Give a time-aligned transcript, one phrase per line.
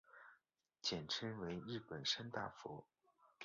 [0.81, 2.83] 简称为日本三大佛。